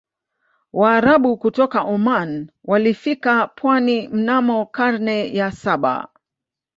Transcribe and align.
waarabu 0.73 1.37
kutoka 1.37 1.81
oman 1.83 2.49
walifika 2.63 3.47
pwani 3.47 4.07
mnamo 4.07 4.65
karne 4.65 5.35
ya 5.35 5.51
saba 5.51 6.09